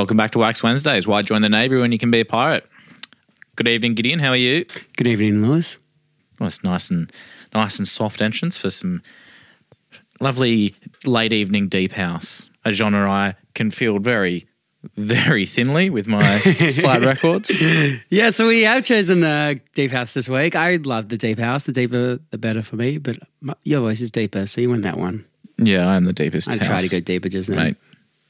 Welcome 0.00 0.16
back 0.16 0.30
to 0.30 0.38
Wax 0.38 0.62
Wednesdays. 0.62 1.06
Why 1.06 1.20
join 1.20 1.42
the 1.42 1.50
Navy 1.50 1.76
when 1.76 1.92
you 1.92 1.98
can 1.98 2.10
be 2.10 2.20
a 2.20 2.24
pirate? 2.24 2.66
Good 3.54 3.68
evening, 3.68 3.92
Gideon. 3.92 4.18
How 4.18 4.30
are 4.30 4.36
you? 4.36 4.64
Good 4.96 5.06
evening, 5.06 5.42
Lewis. 5.42 5.78
Well, 6.38 6.46
it's 6.46 6.64
nice 6.64 6.90
and 6.90 7.12
nice 7.52 7.76
and 7.76 7.86
soft 7.86 8.22
entrance 8.22 8.56
for 8.56 8.70
some 8.70 9.02
lovely 10.18 10.74
late 11.04 11.34
evening 11.34 11.68
deep 11.68 11.92
house. 11.92 12.48
A 12.64 12.72
genre 12.72 13.10
I 13.10 13.34
can 13.52 13.70
field 13.70 14.02
very, 14.02 14.48
very 14.96 15.44
thinly 15.44 15.90
with 15.90 16.06
my 16.06 16.38
slide 16.70 17.04
records. 17.04 17.52
Yeah, 18.08 18.30
so 18.30 18.48
we 18.48 18.62
have 18.62 18.86
chosen 18.86 19.22
uh, 19.22 19.56
Deep 19.74 19.90
House 19.90 20.14
this 20.14 20.30
week. 20.30 20.56
I 20.56 20.76
love 20.76 21.10
the 21.10 21.18
Deep 21.18 21.38
House. 21.38 21.64
The 21.64 21.72
deeper, 21.72 22.20
the 22.30 22.38
better 22.38 22.62
for 22.62 22.76
me, 22.76 22.96
but 22.96 23.18
my, 23.42 23.52
your 23.64 23.80
voice 23.80 24.00
is 24.00 24.10
deeper, 24.10 24.46
so 24.46 24.62
you 24.62 24.70
went 24.70 24.84
that 24.84 24.96
one. 24.96 25.26
Yeah, 25.58 25.86
I'm 25.86 26.06
the 26.06 26.14
deepest. 26.14 26.48
I 26.48 26.56
house, 26.56 26.66
tried 26.66 26.80
to 26.84 26.88
go 26.88 27.00
deeper 27.00 27.28
just 27.28 27.50
now. 27.50 27.64
mate. 27.64 27.76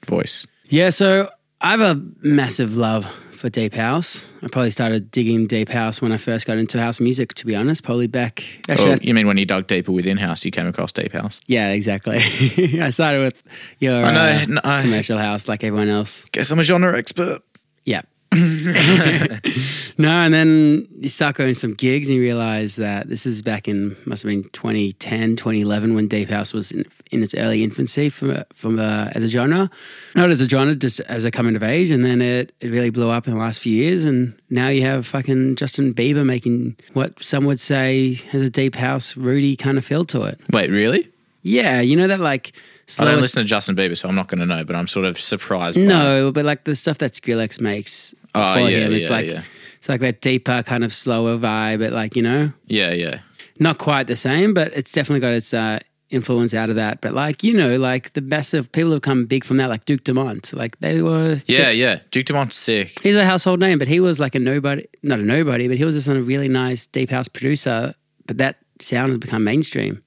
Voice. 0.04 0.48
Yeah, 0.68 0.90
so 0.90 1.30
I 1.60 1.70
have 1.72 1.80
a 1.80 2.00
massive 2.22 2.76
love 2.76 3.06
for 3.32 3.48
Deep 3.50 3.74
House. 3.74 4.26
I 4.42 4.48
probably 4.48 4.70
started 4.70 5.10
digging 5.10 5.46
Deep 5.46 5.68
House 5.68 6.00
when 6.02 6.12
I 6.12 6.16
first 6.16 6.46
got 6.46 6.56
into 6.58 6.78
house 6.80 7.00
music, 7.00 7.34
to 7.34 7.46
be 7.46 7.54
honest. 7.56 7.82
Probably 7.82 8.06
back. 8.06 8.42
Actually, 8.68 8.92
Oh, 8.92 8.98
you 9.02 9.14
mean 9.14 9.26
when 9.26 9.36
you 9.38 9.46
dug 9.46 9.66
deeper 9.66 9.92
within 9.92 10.16
house, 10.16 10.44
you 10.44 10.50
came 10.50 10.66
across 10.66 10.92
deep 10.92 11.12
house? 11.12 11.40
yeah, 11.46 11.68
exactly. 11.70 12.16
I 12.80 12.90
started 12.90 13.20
with 13.20 13.42
your 13.78 14.04
I 14.04 14.12
know. 14.12 14.60
uh, 14.60 14.60
no, 14.78 14.82
commercial 14.82 15.18
house, 15.18 15.48
like 15.48 15.62
everyone 15.64 15.88
else. 15.88 16.24
guess 16.32 16.50
I'm 16.50 16.58
a 16.58 16.62
genre 16.62 16.96
expert. 16.98 17.42
Yeah. 17.84 18.02
no, 19.98 20.08
and 20.08 20.32
then 20.32 20.86
you 21.00 21.08
start 21.08 21.34
going 21.34 21.52
some 21.52 21.74
gigs 21.74 22.08
and 22.08 22.16
you 22.16 22.22
realize 22.22 22.76
that 22.76 23.08
this 23.08 23.26
is 23.26 23.42
back 23.42 23.66
in, 23.66 23.96
must 24.06 24.22
have 24.22 24.30
been 24.30 24.44
2010, 24.50 25.34
2011 25.34 25.96
when 25.96 26.06
Deep 26.06 26.30
House 26.30 26.52
was 26.52 26.70
in, 26.70 26.86
in 27.10 27.24
its 27.24 27.34
early 27.34 27.64
infancy 27.64 28.08
from, 28.08 28.44
from 28.54 28.78
uh, 28.78 29.10
as 29.16 29.24
a 29.24 29.28
genre. 29.28 29.68
Not 30.14 30.30
as 30.30 30.40
a 30.40 30.48
genre, 30.48 30.76
just 30.76 31.00
as 31.00 31.24
a 31.24 31.32
coming 31.32 31.56
of 31.56 31.64
age. 31.64 31.90
And 31.90 32.04
then 32.04 32.22
it, 32.22 32.52
it 32.60 32.70
really 32.70 32.90
blew 32.90 33.10
up 33.10 33.26
in 33.26 33.34
the 33.34 33.40
last 33.40 33.60
few 33.60 33.74
years. 33.74 34.04
And 34.04 34.40
now 34.48 34.68
you 34.68 34.82
have 34.82 35.08
fucking 35.08 35.56
Justin 35.56 35.92
Bieber 35.92 36.24
making 36.24 36.76
what 36.92 37.20
some 37.22 37.44
would 37.46 37.58
say 37.58 38.14
has 38.30 38.42
a 38.42 38.50
Deep 38.50 38.76
House, 38.76 39.16
Rudy 39.16 39.56
kind 39.56 39.76
of 39.76 39.84
feel 39.84 40.04
to 40.04 40.22
it. 40.22 40.40
Wait, 40.52 40.70
really? 40.70 41.08
Yeah, 41.42 41.80
you 41.80 41.96
know 41.96 42.06
that 42.06 42.20
like. 42.20 42.52
I 42.98 43.04
don't 43.04 43.20
listen 43.20 43.42
to 43.42 43.48
Justin 43.48 43.76
Bieber, 43.76 43.96
so 43.96 44.08
I'm 44.08 44.16
not 44.16 44.28
going 44.28 44.40
to 44.40 44.46
know. 44.46 44.64
But 44.64 44.76
I'm 44.76 44.88
sort 44.88 45.06
of 45.06 45.18
surprised. 45.18 45.76
it. 45.76 45.86
No, 45.86 46.32
but 46.32 46.44
like 46.44 46.64
the 46.64 46.74
stuff 46.74 46.98
that 46.98 47.12
Skrillex 47.12 47.60
makes 47.60 48.14
Oh, 48.34 48.54
for 48.54 48.60
yeah, 48.70 48.78
him, 48.86 48.92
it's 48.92 49.08
yeah, 49.08 49.16
like 49.16 49.26
yeah. 49.26 49.42
it's 49.78 49.88
like 49.88 50.00
that 50.00 50.20
deeper 50.20 50.62
kind 50.62 50.84
of 50.84 50.94
slower 50.94 51.36
vibe, 51.36 51.80
but 51.80 51.92
like 51.92 52.16
you 52.16 52.22
know, 52.22 52.52
Yeah, 52.66 52.92
yeah. 52.92 53.20
not 53.58 53.78
quite 53.78 54.06
the 54.06 54.16
same, 54.16 54.54
but 54.54 54.72
it's 54.74 54.92
definitely 54.92 55.20
got 55.20 55.32
its 55.32 55.52
uh, 55.52 55.80
influence 56.10 56.54
out 56.54 56.70
of 56.70 56.76
that. 56.76 57.00
But 57.00 57.12
like 57.14 57.42
you 57.42 57.54
know, 57.54 57.76
like 57.76 58.12
the 58.12 58.20
massive 58.20 58.70
people 58.72 58.90
who've 58.92 59.02
come 59.02 59.24
big 59.26 59.44
from 59.44 59.56
that, 59.58 59.68
like 59.68 59.84
Duke 59.84 60.04
Dumont, 60.04 60.52
like 60.52 60.78
they 60.80 61.02
were 61.02 61.38
Yeah, 61.46 61.70
yeah. 61.70 62.00
Duke 62.10 62.26
Dumont's 62.26 62.56
sick. 62.56 62.98
He's 63.02 63.16
a 63.16 63.24
household 63.24 63.60
name, 63.60 63.78
but 63.78 63.88
he 63.88 64.00
was 64.00 64.20
like 64.20 64.34
a 64.34 64.38
nobody, 64.38 64.86
not 65.02 65.18
a 65.18 65.22
nobody, 65.22 65.68
but 65.68 65.76
he 65.76 65.84
was 65.84 65.94
just 65.94 66.08
on 66.08 66.16
a 66.16 66.22
really 66.22 66.48
nice 66.48 66.86
deep 66.86 67.10
house 67.10 67.28
producer. 67.28 67.94
But 68.26 68.38
that 68.38 68.56
sound 68.80 69.08
has 69.10 69.18
become 69.18 69.42
mainstream. 69.44 70.02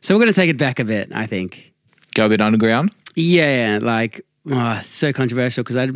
So 0.00 0.14
we're 0.14 0.18
going 0.20 0.32
to 0.32 0.34
take 0.34 0.50
it 0.50 0.58
back 0.58 0.78
a 0.80 0.84
bit, 0.84 1.10
I 1.14 1.26
think. 1.26 1.72
Go 2.14 2.26
a 2.26 2.28
bit 2.28 2.40
underground. 2.40 2.92
Yeah, 3.14 3.78
like 3.80 4.20
oh, 4.50 4.78
it's 4.80 4.94
so 4.94 5.12
controversial 5.12 5.62
because 5.62 5.76
I 5.76 5.86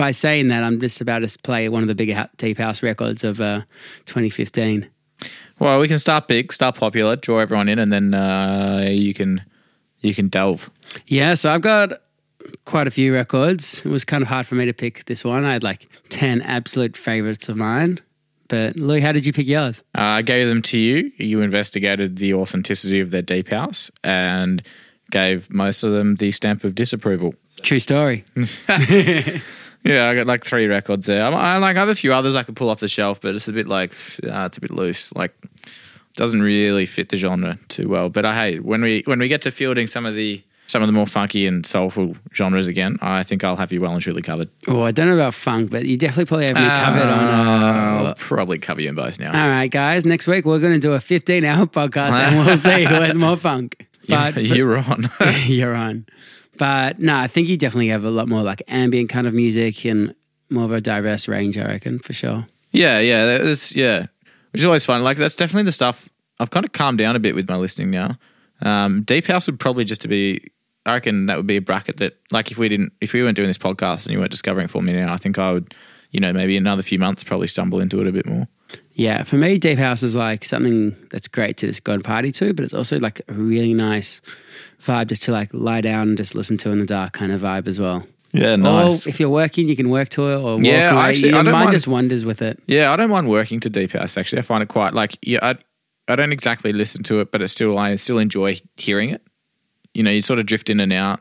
by 0.00 0.12
saying 0.12 0.48
that 0.48 0.64
I'm 0.64 0.80
just 0.80 1.02
about 1.02 1.18
to 1.18 1.38
play 1.40 1.68
one 1.68 1.82
of 1.82 1.88
the 1.88 1.94
bigger 1.94 2.26
deep 2.38 2.56
house 2.56 2.82
records 2.82 3.22
of 3.22 3.38
uh, 3.38 3.60
2015. 4.06 4.88
Well, 5.58 5.78
we 5.78 5.88
can 5.88 5.98
start 5.98 6.26
big, 6.26 6.54
start 6.54 6.74
popular, 6.74 7.16
draw 7.16 7.40
everyone 7.40 7.68
in, 7.68 7.78
and 7.78 7.92
then 7.92 8.14
uh, 8.14 8.86
you 8.88 9.12
can 9.12 9.44
you 9.98 10.14
can 10.14 10.28
delve. 10.28 10.70
Yeah, 11.06 11.34
so 11.34 11.52
I've 11.52 11.60
got 11.60 12.00
quite 12.64 12.86
a 12.86 12.90
few 12.90 13.12
records. 13.12 13.84
It 13.84 13.90
was 13.90 14.06
kind 14.06 14.22
of 14.22 14.28
hard 14.28 14.46
for 14.46 14.54
me 14.54 14.64
to 14.64 14.72
pick 14.72 15.04
this 15.04 15.22
one. 15.22 15.44
I 15.44 15.52
had 15.52 15.62
like 15.62 15.86
10 16.08 16.40
absolute 16.40 16.96
favorites 16.96 17.50
of 17.50 17.58
mine. 17.58 17.98
But 18.48 18.76
Lewis, 18.76 19.04
how 19.04 19.12
did 19.12 19.26
you 19.26 19.34
pick 19.34 19.46
yours? 19.46 19.84
Uh, 19.94 20.00
I 20.00 20.22
gave 20.22 20.48
them 20.48 20.62
to 20.62 20.78
you. 20.78 21.12
You 21.18 21.42
investigated 21.42 22.16
the 22.16 22.32
authenticity 22.32 23.00
of 23.00 23.10
their 23.10 23.20
deep 23.20 23.48
house 23.48 23.90
and 24.02 24.62
gave 25.10 25.50
most 25.50 25.82
of 25.82 25.92
them 25.92 26.16
the 26.16 26.32
stamp 26.32 26.64
of 26.64 26.74
disapproval. 26.74 27.34
True 27.60 27.78
story. 27.78 28.24
Yeah, 29.84 30.08
I 30.08 30.14
got 30.14 30.26
like 30.26 30.44
three 30.44 30.66
records 30.66 31.06
there. 31.06 31.24
I, 31.24 31.54
I 31.54 31.56
like 31.58 31.76
I 31.76 31.80
have 31.80 31.88
a 31.88 31.94
few 31.94 32.12
others 32.12 32.34
I 32.36 32.42
could 32.42 32.56
pull 32.56 32.68
off 32.68 32.80
the 32.80 32.88
shelf, 32.88 33.20
but 33.20 33.34
it's 33.34 33.48
a 33.48 33.52
bit 33.52 33.66
like 33.66 33.92
uh, 34.24 34.44
it's 34.46 34.58
a 34.58 34.60
bit 34.60 34.70
loose. 34.70 35.12
Like 35.14 35.34
doesn't 36.16 36.42
really 36.42 36.86
fit 36.86 37.08
the 37.08 37.16
genre 37.16 37.58
too 37.68 37.88
well. 37.88 38.08
But 38.10 38.24
I 38.24 38.34
hey, 38.34 38.58
when 38.58 38.82
we 38.82 39.02
when 39.06 39.18
we 39.18 39.28
get 39.28 39.42
to 39.42 39.50
fielding 39.50 39.86
some 39.86 40.04
of 40.06 40.14
the 40.14 40.42
some 40.66 40.82
of 40.82 40.86
the 40.86 40.92
more 40.92 41.06
funky 41.06 41.46
and 41.46 41.64
soulful 41.66 42.14
genres 42.34 42.68
again, 42.68 42.96
I 43.00 43.22
think 43.24 43.42
I'll 43.42 43.56
have 43.56 43.72
you 43.72 43.80
well 43.80 43.92
and 43.92 44.00
truly 44.02 44.22
covered. 44.22 44.48
Oh, 44.68 44.82
I 44.82 44.92
don't 44.92 45.08
know 45.08 45.14
about 45.14 45.34
funk, 45.34 45.70
but 45.70 45.84
you 45.86 45.96
definitely 45.96 46.26
probably 46.26 46.46
have 46.46 46.54
me 46.56 46.60
covered 46.62 47.10
on. 47.10 47.24
I'll 47.24 48.06
Uh, 48.08 48.14
probably 48.18 48.58
cover 48.58 48.80
you 48.80 48.88
in 48.90 48.94
both 48.94 49.18
now. 49.18 49.32
all 49.32 49.48
right, 49.48 49.70
guys. 49.70 50.04
Next 50.04 50.26
week 50.28 50.44
we're 50.44 50.60
going 50.60 50.74
to 50.74 50.78
do 50.78 50.92
a 50.92 51.00
15 51.00 51.44
hour 51.44 51.66
podcast, 51.66 52.12
and 52.12 52.46
we'll 52.46 52.56
see 52.58 52.84
who 52.84 52.94
has 52.94 53.16
more 53.16 53.36
funk. 53.36 53.88
But 54.08 54.36
You- 54.36 54.54
you're 54.54 54.78
on. 54.78 55.10
you're 55.46 55.74
on. 55.74 56.06
But 56.60 56.98
no, 56.98 57.16
I 57.16 57.26
think 57.26 57.48
you 57.48 57.56
definitely 57.56 57.88
have 57.88 58.04
a 58.04 58.10
lot 58.10 58.28
more 58.28 58.42
like 58.42 58.62
ambient 58.68 59.08
kind 59.08 59.26
of 59.26 59.32
music 59.32 59.86
and 59.86 60.14
more 60.50 60.64
of 60.64 60.72
a 60.72 60.80
diverse 60.82 61.26
range. 61.26 61.56
I 61.56 61.64
reckon 61.64 61.98
for 62.00 62.12
sure. 62.12 62.46
Yeah, 62.70 62.98
yeah, 62.98 63.38
that's 63.38 63.74
yeah, 63.74 64.08
which 64.52 64.60
is 64.60 64.66
always 64.66 64.84
fun. 64.84 65.02
Like 65.02 65.16
that's 65.16 65.34
definitely 65.34 65.62
the 65.62 65.72
stuff 65.72 66.10
I've 66.38 66.50
kind 66.50 66.66
of 66.66 66.72
calmed 66.72 66.98
down 66.98 67.16
a 67.16 67.18
bit 67.18 67.34
with 67.34 67.48
my 67.48 67.56
listening 67.56 67.90
now. 67.90 68.18
Um, 68.60 69.04
Deep 69.04 69.26
House 69.26 69.46
would 69.46 69.58
probably 69.58 69.84
just 69.84 70.02
to 70.02 70.08
be. 70.08 70.50
I 70.84 70.92
reckon 70.92 71.24
that 71.26 71.38
would 71.38 71.46
be 71.46 71.56
a 71.56 71.62
bracket 71.62 71.96
that, 71.96 72.18
like, 72.30 72.50
if 72.50 72.58
we 72.58 72.68
didn't, 72.68 72.92
if 73.00 73.14
we 73.14 73.22
weren't 73.22 73.36
doing 73.36 73.48
this 73.48 73.58
podcast 73.58 74.04
and 74.04 74.12
you 74.12 74.18
weren't 74.18 74.30
discovering 74.30 74.68
for 74.68 74.82
me 74.82 74.92
now, 74.92 75.14
I 75.14 75.16
think 75.16 75.38
I 75.38 75.52
would, 75.52 75.74
you 76.10 76.20
know, 76.20 76.32
maybe 76.32 76.58
another 76.58 76.82
few 76.82 76.98
months 76.98 77.24
probably 77.24 77.46
stumble 77.46 77.80
into 77.80 78.00
it 78.02 78.06
a 78.06 78.12
bit 78.12 78.26
more. 78.26 78.48
Yeah, 78.92 79.22
for 79.22 79.36
me, 79.36 79.56
deep 79.58 79.78
house 79.78 80.02
is 80.02 80.14
like 80.16 80.44
something 80.44 80.94
that's 81.10 81.28
great 81.28 81.56
to 81.58 81.66
just 81.68 81.84
go 81.84 81.92
and 81.92 82.04
party 82.04 82.30
to, 82.32 82.52
but 82.52 82.64
it's 82.64 82.74
also 82.74 82.98
like 82.98 83.20
a 83.28 83.32
really 83.32 83.72
nice 83.72 84.20
vibe 84.82 85.08
just 85.08 85.22
to 85.24 85.32
like 85.32 85.48
lie 85.52 85.80
down 85.80 86.08
and 86.08 86.16
just 86.18 86.34
listen 86.34 86.58
to 86.58 86.70
in 86.70 86.78
the 86.78 86.86
dark 86.86 87.12
kind 87.14 87.32
of 87.32 87.40
vibe 87.40 87.66
as 87.66 87.80
well. 87.80 88.06
Yeah, 88.32 88.56
nice. 88.56 89.06
Or 89.06 89.08
if 89.08 89.18
you're 89.18 89.30
working, 89.30 89.68
you 89.68 89.74
can 89.76 89.88
work 89.90 90.08
to 90.10 90.28
it 90.30 90.36
or 90.36 90.56
walk 90.56 90.64
Yeah, 90.64 90.92
away. 90.92 91.10
actually, 91.10 91.30
Your 91.30 91.38
I 91.38 91.42
don't 91.42 91.52
mind 91.52 91.64
mind- 91.66 91.72
just 91.76 91.88
wanders 91.88 92.24
with 92.24 92.42
it. 92.42 92.60
Yeah, 92.66 92.92
I 92.92 92.96
don't 92.96 93.10
mind 93.10 93.28
working 93.28 93.58
to 93.60 93.70
Deep 93.70 93.92
House. 93.92 94.16
Actually, 94.16 94.40
I 94.40 94.42
find 94.42 94.62
it 94.62 94.68
quite 94.68 94.92
like 94.94 95.16
yeah. 95.22 95.38
I 95.42 95.54
I 96.06 96.16
don't 96.16 96.32
exactly 96.32 96.72
listen 96.72 97.02
to 97.04 97.20
it, 97.20 97.30
but 97.32 97.40
it's 97.42 97.52
still 97.52 97.78
I 97.78 97.94
still 97.96 98.18
enjoy 98.18 98.58
hearing 98.76 99.10
it. 99.10 99.22
You 99.94 100.02
know, 100.02 100.10
you 100.10 100.22
sort 100.22 100.38
of 100.38 100.46
drift 100.46 100.68
in 100.70 100.78
and 100.80 100.92
out 100.92 101.20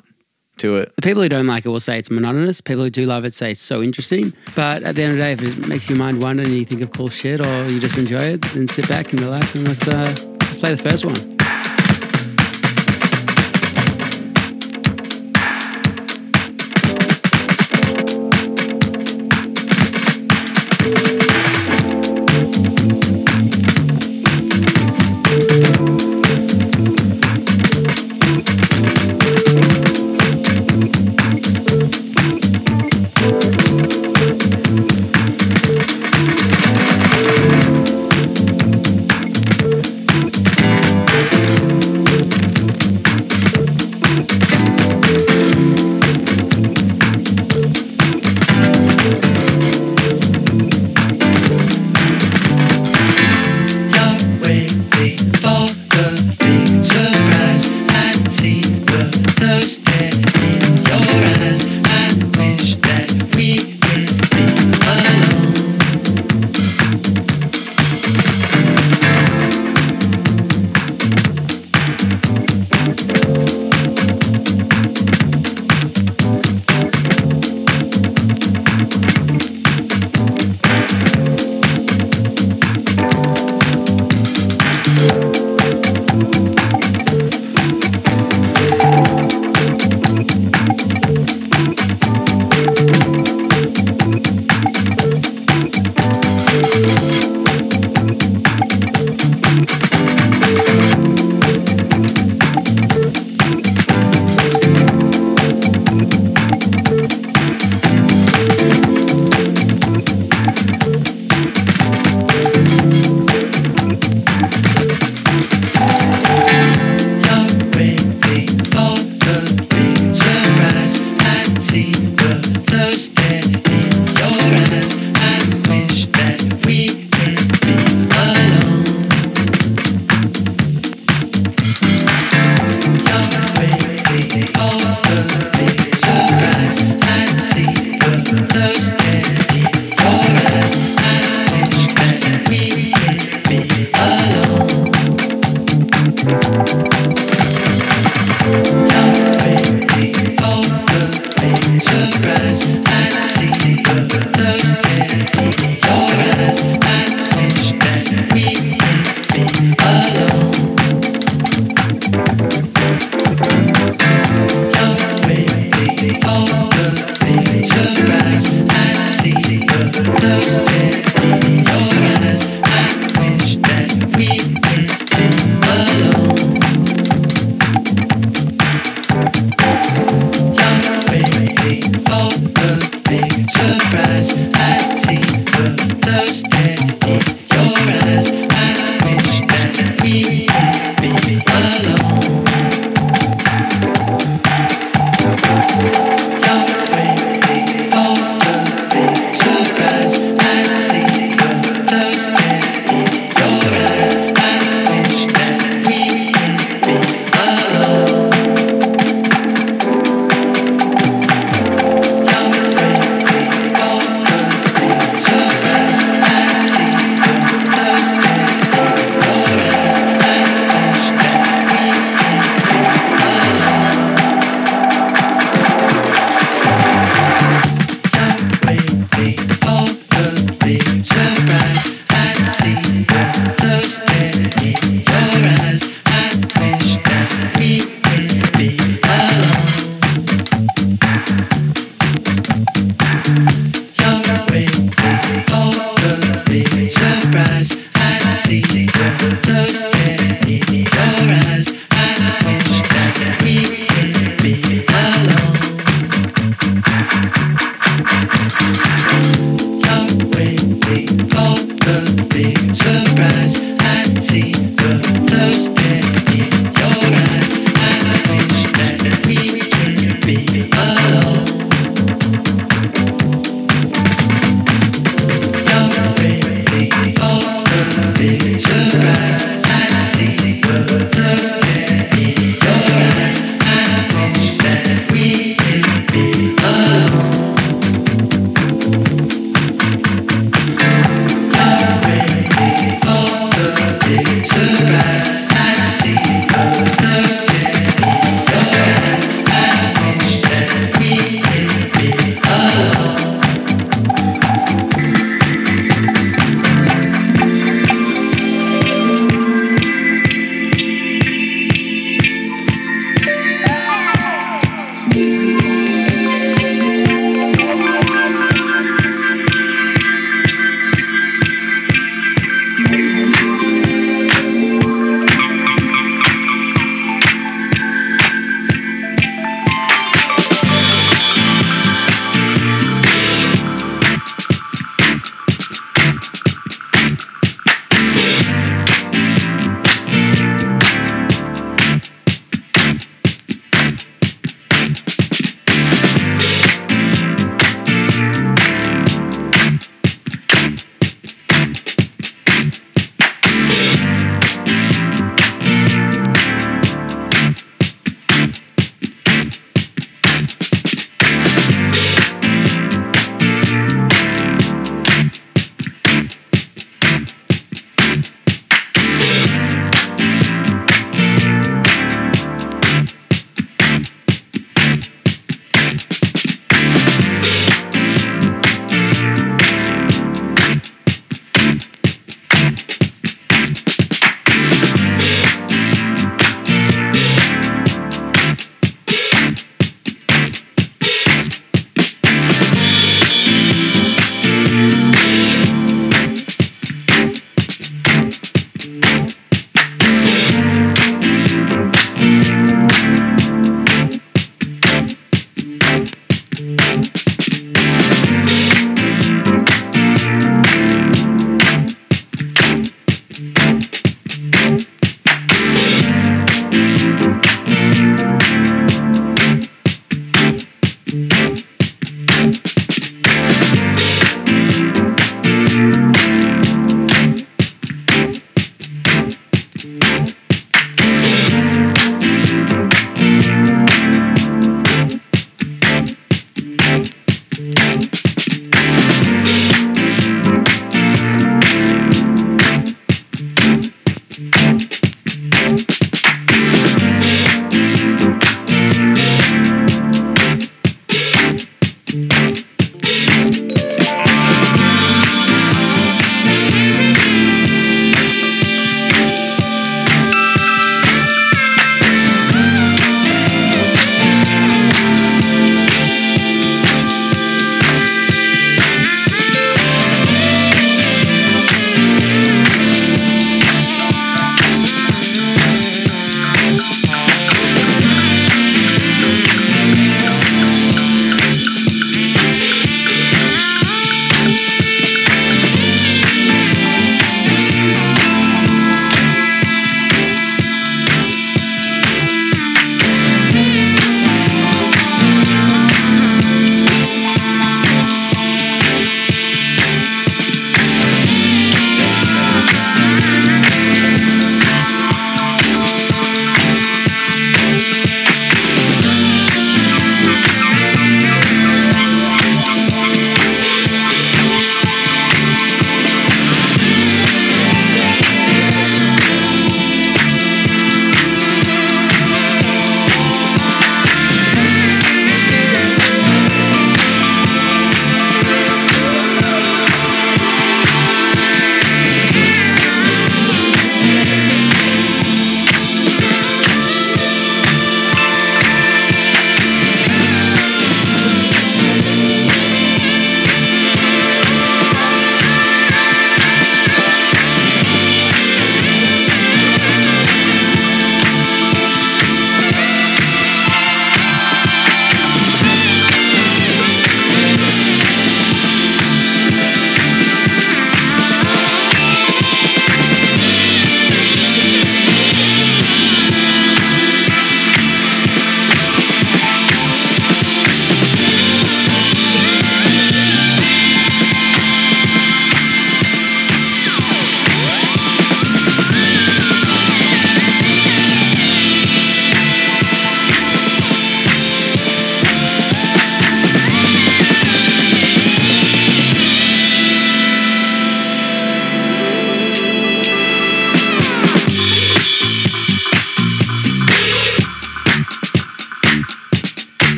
to 0.59 0.78
it. 0.78 0.96
The 0.96 1.02
people 1.02 1.22
who 1.22 1.30
don't 1.30 1.47
like 1.47 1.66
it 1.66 1.70
will 1.70 1.80
say 1.80 1.97
it's 1.97 2.12
monotonous. 2.12 2.62
People 2.62 2.84
who 2.84 2.90
do 2.90 3.06
love 3.06 3.25
it 3.25 3.34
say 3.34 3.52
it's 3.52 3.62
so 3.62 3.81
interesting. 3.81 4.34
But 4.56 4.84
at 4.84 4.96
the 4.96 5.03
end 5.03 5.12
of 5.12 5.18
the 5.18 5.24
day, 5.24 5.34
if 5.34 5.42
it 5.42 5.68
makes 5.68 5.90
your 5.90 5.97
mind 5.97 6.22
wander 6.22 6.44
and 6.44 6.52
you 6.52 6.66
think 6.66 6.81
of 6.81 6.92
cool 6.92 7.09
shit 7.09 7.46
or 7.46 7.68
you 7.68 7.80
just 7.80 7.97
enjoy 7.97 8.18
it, 8.18 8.42
then 8.53 8.68
sit 8.68 8.88
back 8.88 9.12
and 9.12 9.22
relax 9.22 9.56
and 9.56 9.68
let's 9.68 9.88
uh, 9.88 10.16
let's 10.42 10.58
play 10.58 10.75
the 10.75 10.90
first 10.90 11.06
one. 11.06 11.39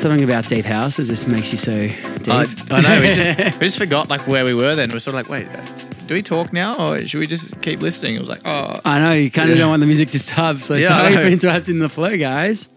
Something 0.00 0.24
about 0.24 0.48
deep 0.48 0.64
houses. 0.64 1.08
This 1.08 1.26
makes 1.26 1.52
you 1.52 1.58
so 1.58 1.78
deep. 2.18 2.28
I, 2.28 2.46
I 2.70 2.80
know. 2.80 3.00
We 3.00 3.14
just, 3.14 3.58
we 3.60 3.66
just 3.66 3.78
forgot 3.78 4.08
like 4.08 4.26
where 4.26 4.44
we 4.44 4.54
were. 4.54 4.74
Then 4.74 4.90
we're 4.92 4.98
sort 5.00 5.14
of 5.16 5.28
like, 5.28 5.28
wait, 5.28 6.06
do 6.06 6.14
we 6.14 6.22
talk 6.22 6.52
now, 6.52 6.74
or 6.92 7.06
should 7.06 7.20
we 7.20 7.26
just 7.26 7.60
keep 7.62 7.80
listening? 7.80 8.16
It 8.16 8.18
was 8.20 8.28
like, 8.28 8.40
oh, 8.44 8.80
I 8.84 8.98
know 8.98 9.12
you 9.12 9.30
kind 9.30 9.50
of 9.50 9.56
Yeah. 9.56 9.62
don't 9.62 9.70
want 9.70 9.80
the 9.80 9.86
music 9.86 10.10
to 10.10 10.18
stop. 10.18 10.60
So 10.60 10.74
Yeah, 10.74 10.88
sorry 10.88 11.14
for 11.14 11.20
interrupting 11.26 11.78
the 11.78 11.88
flow, 11.88 12.16
guys. 12.16 12.68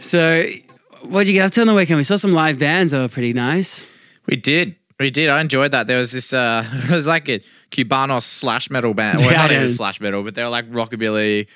So, 0.00 0.44
what 1.02 1.20
did 1.20 1.28
you 1.28 1.34
get 1.34 1.46
up 1.46 1.52
to 1.52 1.60
on 1.62 1.66
the 1.66 1.74
weekend? 1.74 1.96
We 1.98 2.04
saw 2.04 2.16
some 2.16 2.32
live 2.32 2.58
bands 2.58 2.92
that 2.92 2.98
were 3.00 3.08
pretty 3.08 3.32
nice. 3.32 3.86
we 4.26 4.36
did, 4.36 4.76
we 5.00 5.10
did. 5.10 5.28
I 5.28 5.40
enjoyed 5.40 5.72
that. 5.72 5.86
There 5.86 5.98
was 5.98 6.12
this, 6.12 6.32
uh, 6.32 6.64
it 6.84 6.90
was 6.90 7.06
like 7.06 7.28
a 7.28 7.40
Cubanos 7.70 8.22
slash 8.22 8.70
metal 8.70 8.94
band. 8.94 9.18
Well, 9.18 9.30
Yeah, 9.30 9.38
not 9.42 9.52
even 9.52 9.68
slash 9.68 10.00
metal, 10.00 10.22
but 10.22 10.34
they 10.34 10.42
were 10.42 10.48
like 10.48 10.70
rockabilly. 10.70 11.46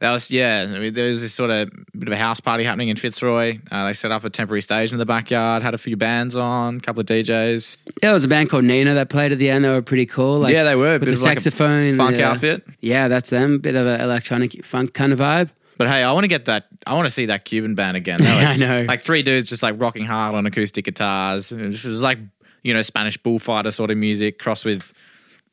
That 0.00 0.12
was 0.12 0.30
yeah. 0.30 0.66
I 0.68 0.78
mean, 0.78 0.92
there 0.92 1.08
was 1.10 1.22
this 1.22 1.32
sort 1.32 1.50
of 1.50 1.70
bit 1.98 2.08
of 2.08 2.12
a 2.12 2.18
house 2.18 2.38
party 2.38 2.64
happening 2.64 2.88
in 2.88 2.96
Fitzroy. 2.96 3.58
Uh, 3.70 3.86
they 3.86 3.94
set 3.94 4.12
up 4.12 4.24
a 4.24 4.30
temporary 4.30 4.60
stage 4.60 4.92
in 4.92 4.98
the 4.98 5.06
backyard, 5.06 5.62
had 5.62 5.72
a 5.74 5.78
few 5.78 5.96
bands 5.96 6.36
on, 6.36 6.76
a 6.76 6.80
couple 6.80 7.00
of 7.00 7.06
DJs. 7.06 7.82
Yeah, 7.86 7.92
there 8.02 8.12
was 8.12 8.24
a 8.24 8.28
band 8.28 8.50
called 8.50 8.64
Nina 8.64 8.92
that 8.94 9.08
played 9.08 9.32
at 9.32 9.38
the 9.38 9.48
end. 9.48 9.64
They 9.64 9.70
were 9.70 9.80
pretty 9.80 10.04
cool. 10.04 10.38
Like, 10.40 10.52
yeah, 10.52 10.64
they 10.64 10.74
were. 10.76 10.98
with 10.98 11.04
the 11.04 11.12
of 11.12 11.20
like 11.22 11.40
saxophone, 11.40 11.96
funk 11.96 12.16
the- 12.16 12.24
outfit. 12.24 12.66
Yeah, 12.80 13.08
that's 13.08 13.30
them. 13.30 13.58
Bit 13.58 13.74
of 13.74 13.86
an 13.86 14.00
electronic 14.02 14.64
funk 14.66 14.92
kind 14.92 15.14
of 15.14 15.18
vibe. 15.18 15.50
But 15.78 15.88
hey, 15.88 16.02
I 16.02 16.12
want 16.12 16.24
to 16.24 16.28
get 16.28 16.44
that. 16.46 16.66
I 16.86 16.94
want 16.94 17.06
to 17.06 17.10
see 17.10 17.26
that 17.26 17.44
Cuban 17.46 17.74
band 17.74 17.96
again. 17.96 18.18
Yeah, 18.22 18.50
I 18.50 18.56
know. 18.56 18.82
Like 18.82 19.02
three 19.02 19.22
dudes 19.22 19.48
just 19.48 19.62
like 19.62 19.74
rocking 19.78 20.04
hard 20.04 20.34
on 20.34 20.44
acoustic 20.46 20.84
guitars. 20.84 21.52
It 21.52 21.84
was 21.84 22.02
like 22.02 22.18
you 22.62 22.74
know 22.74 22.82
Spanish 22.82 23.16
bullfighter 23.16 23.70
sort 23.70 23.90
of 23.90 23.96
music 23.96 24.38
crossed 24.38 24.64
with 24.66 24.92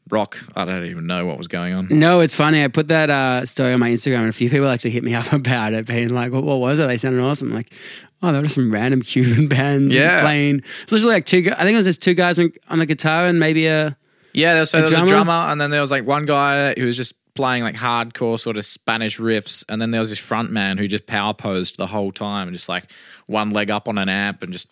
rock. 0.10 0.38
I 0.56 0.66
don't 0.66 0.86
even 0.86 1.08
know 1.08 1.26
what 1.26 1.38
was 1.38 1.48
going 1.48 1.74
on. 1.74 1.88
No, 1.90 2.20
it's 2.22 2.36
funny. 2.36 2.64
I 2.64 2.68
put 2.68 2.88
that 2.90 3.10
uh, 3.10 3.46
story 3.46 3.74
on 3.74 3.80
my 3.80 3.90
Instagram, 3.90 4.20
and 4.22 4.30
a 4.30 4.34
few 4.34 4.50
people 4.50 4.68
actually 4.68 4.92
hit 4.92 5.04
me 5.04 5.14
up 5.22 5.32
about 5.34 5.74
it, 5.74 5.86
being 5.88 6.10
like, 6.10 6.32
"What, 6.32 6.44
what 6.44 6.60
was 6.60 6.80
it? 6.80 6.88
They 6.88 6.98
sounded 6.98 7.22
awesome." 7.22 7.50
I'm 7.50 7.56
like, 7.56 7.74
oh, 8.22 8.32
there 8.32 8.42
were 8.42 8.50
some 8.50 8.72
random 8.72 9.02
Cuban 9.04 9.48
band 9.48 9.92
Yeah. 9.94 10.22
playing. 10.22 10.62
It's 10.84 10.92
literally 10.92 11.16
like 11.16 11.26
two. 11.26 11.40
I 11.58 11.64
think 11.64 11.74
it 11.74 11.78
was 11.78 11.86
just 11.86 12.02
two 12.02 12.14
guys 12.14 12.40
on, 12.40 12.52
on 12.70 12.82
a 12.82 12.86
guitar 12.86 13.26
and 13.28 13.40
maybe 13.40 13.68
a. 13.68 13.98
Yeah, 14.34 14.54
there 14.54 14.62
was, 14.62 14.72
so 14.72 14.80
A 14.80 14.82
there 14.82 14.90
was 14.90 14.94
drummer? 14.98 15.06
a 15.06 15.10
drummer, 15.26 15.52
and 15.52 15.62
then 15.62 15.70
there 15.72 15.82
was 15.82 15.92
like 15.92 16.06
one 16.06 16.26
guy 16.26 16.74
who 16.74 16.86
was 16.86 16.98
just 16.98 17.14
playing 17.36 17.64
like 17.64 17.76
hardcore 17.76 18.40
sort 18.40 18.58
of 18.58 18.66
Spanish 18.66 19.20
riffs, 19.20 19.64
and 19.70 19.82
then 19.82 19.92
there 19.92 20.00
was 20.00 20.10
this 20.10 20.20
front 20.20 20.52
man 20.52 20.78
who 20.78 20.88
just 20.88 21.06
power 21.08 21.34
posed 21.34 21.78
the 21.78 21.88
whole 21.88 22.12
time, 22.12 22.48
and 22.48 22.56
just 22.56 22.68
like 22.70 22.86
one 23.28 23.52
leg 23.52 23.70
up 23.70 23.88
on 23.88 23.98
an 23.98 24.10
amp 24.10 24.42
and 24.44 24.52
just 24.52 24.70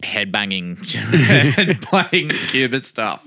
headbanging 0.00 0.78
and 1.58 1.80
playing 1.82 2.28
Cuban 2.50 2.82
stuff. 2.82 3.24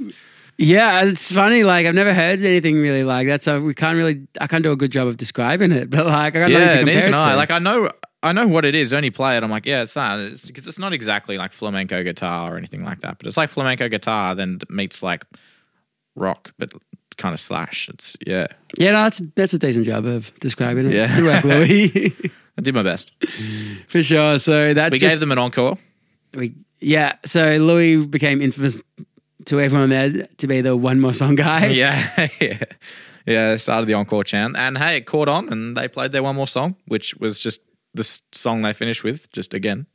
Yeah, 0.58 1.06
it's 1.06 1.32
funny. 1.32 1.64
Like 1.64 1.86
I've 1.86 1.96
never 1.96 2.14
heard 2.14 2.42
anything 2.42 2.76
really 2.78 3.04
like 3.04 3.28
that, 3.28 3.44
so 3.44 3.62
we 3.62 3.74
can't 3.74 3.98
really. 3.98 4.28
I 4.40 4.48
can't 4.48 4.64
do 4.64 4.72
a 4.72 4.76
good 4.76 4.92
job 4.92 5.08
of 5.08 5.18
describing 5.18 5.72
it, 5.72 5.90
but 5.90 6.06
like 6.06 6.36
I 6.36 6.40
got 6.40 6.52
nothing 6.52 6.72
to 6.72 6.78
compare 6.80 7.08
it 7.08 7.14
I. 7.14 7.32
to. 7.32 7.36
Like 7.36 7.52
I 7.52 7.60
know, 7.60 7.90
I 8.24 8.32
know 8.32 8.48
what 8.48 8.66
it 8.66 8.76
is. 8.76 8.94
I 8.94 8.98
only 8.98 9.10
play 9.10 9.38
it. 9.38 9.44
I'm 9.44 9.50
like, 9.50 9.66
yeah, 9.66 9.82
it's 9.82 9.94
that. 9.94 10.20
It's 10.20 10.46
because 10.46 10.68
it's 10.68 10.80
not 10.80 10.94
exactly 10.94 11.38
like 11.38 11.52
flamenco 11.52 12.04
guitar 12.04 12.54
or 12.54 12.58
anything 12.58 12.84
like 12.84 13.02
that, 13.02 13.18
but 13.18 13.28
it's 13.28 13.38
like 13.38 13.50
flamenco 13.50 13.90
guitar 13.90 14.36
then 14.36 14.60
meets 14.70 15.02
like 15.02 15.26
rock, 16.16 16.54
but 16.58 16.72
kind 17.18 17.34
of 17.34 17.40
slash. 17.40 17.90
It's 17.90 18.16
yeah. 18.26 18.48
yeah, 18.78 18.92
no, 18.92 19.04
that's 19.04 19.22
that's 19.36 19.54
a 19.54 19.60
decent 19.60 19.86
job 19.86 20.06
of 20.06 20.34
describing 20.40 20.88
it. 20.88 20.94
Yeah. 20.94 21.16
Good 21.16 21.26
work, 21.26 21.44
Lewis. 21.44 22.12
I 22.58 22.62
did 22.62 22.76
my 22.76 22.84
best. 22.84 23.12
For 23.88 24.04
sure. 24.04 24.38
So 24.38 24.74
that 24.74 24.92
We 24.92 25.00
just, 25.00 25.14
gave 25.14 25.20
them 25.20 25.32
an 25.32 25.38
encore. 25.38 25.78
we, 26.34 26.54
yeah. 26.80 27.16
So 27.26 27.58
Lewis 27.58 28.06
became 28.08 28.42
infamous 28.42 28.80
to 29.46 29.60
everyone 29.60 29.90
there 29.90 30.28
to 30.38 30.48
be 30.48 30.62
the 30.62 30.76
one 30.76 31.00
more 31.00 31.14
song 31.14 31.36
guy. 31.36 31.68
Yeah, 31.82 32.10
yeah, 32.42 32.64
yeah. 33.26 33.52
They 33.52 33.58
started 33.58 33.88
the 33.88 33.94
encore 33.94 34.24
chant, 34.24 34.56
and 34.58 34.78
hey, 34.78 34.98
it 34.98 35.06
caught 35.06 35.30
on, 35.30 35.50
and 35.50 35.76
they 35.76 35.88
played 35.88 36.12
their 36.12 36.24
one 36.24 36.36
more 36.36 36.48
song, 36.48 36.76
which 36.88 37.16
was 37.16 37.40
just 37.40 37.62
the 37.94 38.04
song 38.32 38.62
they 38.62 38.74
finished 38.74 39.04
with, 39.04 39.32
just 39.32 39.54
again. 39.54 39.86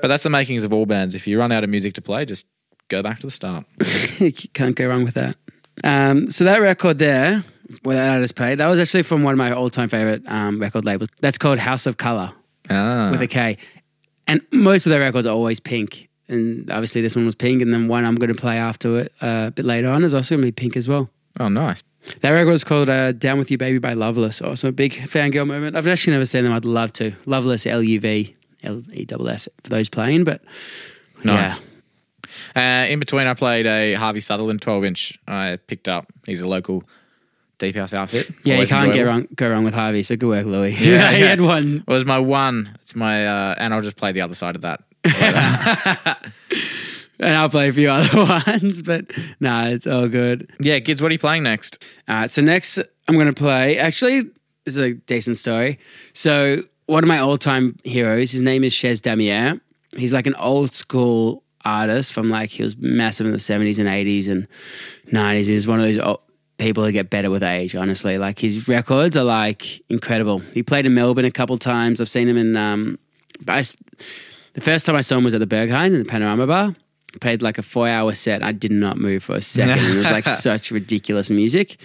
But 0.00 0.08
that's 0.08 0.22
the 0.22 0.30
makings 0.30 0.64
of 0.64 0.72
all 0.72 0.86
bands. 0.86 1.14
If 1.14 1.26
you 1.26 1.38
run 1.38 1.52
out 1.52 1.64
of 1.64 1.70
music 1.70 1.94
to 1.94 2.02
play, 2.02 2.24
just 2.24 2.46
go 2.88 3.02
back 3.02 3.20
to 3.20 3.26
the 3.26 3.30
start. 3.30 3.64
Can't 4.54 4.74
go 4.74 4.88
wrong 4.88 5.04
with 5.04 5.14
that. 5.14 5.36
Um, 5.84 6.30
so 6.30 6.44
that 6.44 6.60
record 6.60 6.98
there, 6.98 7.44
where 7.82 7.96
that 7.96 8.14
artist 8.14 8.36
played, 8.36 8.58
that 8.58 8.66
was 8.68 8.78
actually 8.80 9.02
from 9.02 9.22
one 9.22 9.32
of 9.32 9.38
my 9.38 9.52
all-time 9.52 9.88
favorite 9.88 10.22
um, 10.26 10.60
record 10.60 10.84
labels. 10.84 11.08
That's 11.20 11.38
called 11.38 11.58
House 11.58 11.86
of 11.86 11.96
Kolour 11.96 12.32
Ah, 12.70 13.10
with 13.10 13.22
a 13.22 13.26
K. 13.26 13.58
And 14.26 14.40
most 14.52 14.86
of 14.86 14.90
their 14.90 15.00
records 15.00 15.26
are 15.26 15.34
always 15.34 15.60
pink. 15.60 16.08
And 16.28 16.70
obviously 16.70 17.00
this 17.02 17.14
one 17.16 17.26
was 17.26 17.34
pink, 17.34 17.62
and 17.62 17.72
then 17.72 17.88
one 17.88 18.04
I'm 18.04 18.14
going 18.14 18.32
to 18.32 18.40
play 18.40 18.56
after 18.56 19.00
it 19.00 19.12
uh, 19.20 19.46
a 19.48 19.50
bit 19.50 19.64
later 19.64 19.90
on 19.90 20.04
is 20.04 20.14
also 20.14 20.34
going 20.36 20.42
to 20.42 20.46
be 20.48 20.52
pink 20.52 20.76
as 20.76 20.88
well. 20.88 21.10
oh, 21.40 21.48
nice. 21.48 21.82
That 22.22 22.30
record 22.30 22.50
was 22.50 22.64
called 22.64 22.90
uh, 22.90 23.12
"Down 23.12 23.38
with 23.38 23.50
You, 23.50 23.58
Baby" 23.58 23.78
by 23.78 23.94
Luvless. 23.94 24.44
Also 24.44 24.68
a 24.68 24.72
big 24.72 24.92
fangirl 24.92 25.46
moment. 25.46 25.76
I've 25.76 25.86
actually 25.86 26.14
never 26.14 26.24
seen 26.24 26.42
them. 26.44 26.52
I'd 26.52 26.64
love 26.64 26.92
to. 26.94 27.12
Luvless, 27.26 27.64
L 27.66 27.82
U 27.82 28.00
V 28.00 28.34
L 28.64 28.82
E 28.92 29.06
S 29.08 29.20
S 29.20 29.48
for 29.62 29.70
those 29.70 29.88
playing, 29.88 30.24
but 30.24 30.40
Nice. 31.22 31.60
yeah. 32.54 32.82
Uh, 32.84 32.86
in 32.86 32.98
between, 32.98 33.26
I 33.26 33.34
played 33.34 33.66
a 33.66 33.94
Harvey 33.94 34.20
Sutherland 34.20 34.62
12 34.62 34.84
inch. 34.84 35.18
I 35.28 35.58
picked 35.66 35.86
up. 35.86 36.06
He's 36.26 36.40
a 36.40 36.48
local 36.48 36.82
deep 37.58 37.76
house 37.76 37.92
outfit. 37.94 38.28
Yeah, 38.42 38.54
Always 38.54 38.70
you 38.70 38.76
can't 38.78 38.92
get 38.92 39.02
wrong, 39.02 39.28
go 39.36 39.48
wrong 39.50 39.62
with 39.64 39.74
Harvey. 39.74 40.02
So 40.02 40.16
good 40.16 40.28
work, 40.28 40.46
Lewis. 40.46 40.80
Yeah, 40.80 41.12
he 41.12 41.20
yeah. 41.20 41.28
had 41.28 41.40
one. 41.40 41.84
It 41.86 41.90
was 41.90 42.04
my 42.04 42.18
one. 42.18 42.76
It's 42.82 42.96
my, 42.96 43.26
uh, 43.26 43.54
and 43.58 43.72
I'll 43.72 43.82
just 43.82 43.96
play 43.96 44.10
the 44.12 44.22
other 44.22 44.34
side 44.34 44.56
of 44.56 44.62
that. 44.62 44.80
and 47.18 47.36
I'll 47.36 47.48
play 47.48 47.68
a 47.68 47.72
few 47.72 47.90
other 47.92 48.16
ones, 48.46 48.82
but 48.82 49.06
no, 49.40 49.66
it's 49.66 49.86
all 49.86 50.08
good. 50.08 50.50
yeah, 50.60 50.78
Gidz, 50.78 51.00
what 51.00 51.10
are 51.10 51.12
you 51.12 51.18
playing 51.18 51.42
next? 51.42 51.82
Right, 52.08 52.30
so 52.30 52.42
next 52.42 52.78
I'm 53.08 53.14
going 53.14 53.26
to 53.26 53.32
play. 53.32 53.78
Actually, 53.78 54.22
this 54.64 54.76
is 54.76 54.78
a 54.78 54.94
decent 54.94 55.38
story. 55.38 55.78
So 56.12 56.62
one 56.86 57.02
of 57.02 57.08
my 57.08 57.18
all-time 57.18 57.78
heroes, 57.84 58.32
his 58.32 58.40
name 58.40 58.64
is 58.64 58.72
Chez 58.72 59.00
Damier. 59.00 59.60
He's 59.96 60.12
like 60.12 60.26
an 60.26 60.34
old 60.36 60.74
school 60.74 61.42
artist 61.64 62.12
from 62.12 62.28
like 62.28 62.50
he 62.50 62.62
was 62.62 62.76
massive 62.76 63.26
in 63.26 63.32
the 63.32 63.38
70s 63.38 63.78
and 63.78 63.88
80s 63.88 64.28
and 64.28 64.48
90s. 65.08 65.46
He's 65.46 65.66
one 65.66 65.80
of 65.80 65.94
those 65.94 66.16
people 66.58 66.84
who 66.84 66.92
get 66.92 67.10
better 67.10 67.30
with 67.30 67.42
age. 67.42 67.74
Honestly, 67.74 68.18
like 68.18 68.38
his 68.38 68.68
records 68.68 69.16
are 69.16 69.24
like 69.24 69.82
incredible. 69.90 70.38
He 70.38 70.62
played 70.62 70.86
in 70.86 70.94
Melbourne 70.94 71.24
a 71.24 71.30
couple 71.30 71.58
times. 71.58 72.00
I've 72.00 72.08
seen 72.08 72.28
him 72.28 72.36
in. 72.36 72.56
Um, 72.56 72.98
I, 73.48 73.64
the 74.54 74.60
first 74.60 74.86
time 74.86 74.96
I 74.96 75.00
saw 75.00 75.16
him 75.18 75.24
was 75.24 75.34
at 75.34 75.40
the 75.40 75.46
Berghain 75.46 75.86
in 75.86 75.98
the 75.98 76.04
Panorama 76.04 76.46
Bar. 76.46 76.74
He 77.12 77.18
played 77.18 77.42
like 77.42 77.58
a 77.58 77.62
four-hour 77.62 78.14
set. 78.14 78.42
I 78.42 78.52
did 78.52 78.70
not 78.72 78.96
move 78.98 79.22
for 79.24 79.34
a 79.34 79.42
second. 79.42 79.84
it 79.84 79.96
was 79.98 80.10
like 80.10 80.26
such 80.48 80.70
ridiculous 80.70 81.30
music. 81.30 81.78